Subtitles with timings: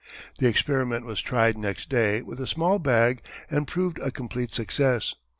[0.39, 5.13] The experiment was tried next day with a small bag and proved a complete success.